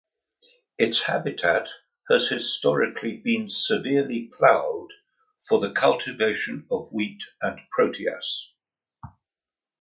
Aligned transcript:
Its 0.79 1.03
habitat 1.03 1.69
has 2.09 2.27
historically 2.29 3.17
been 3.17 3.47
severely 3.47 4.31
ploughed 4.35 4.89
for 5.47 5.59
the 5.59 5.71
cultivation 5.71 6.65
of 6.71 6.91
wheat 6.91 7.21
and 7.39 7.59
proteas. 7.77 8.47